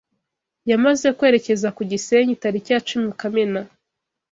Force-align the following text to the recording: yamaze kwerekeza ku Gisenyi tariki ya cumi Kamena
yamaze 0.69 1.07
kwerekeza 1.17 1.67
ku 1.75 1.81
Gisenyi 1.91 2.33
tariki 2.43 2.69
ya 2.73 2.79
cumi 2.87 3.09
Kamena 3.19 3.61